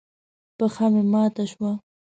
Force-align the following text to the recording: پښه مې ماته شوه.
پښه 0.57 0.85
مې 0.93 1.03
ماته 1.11 1.43
شوه. 1.51 1.71